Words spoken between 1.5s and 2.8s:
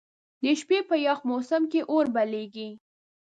کې اور بليږي.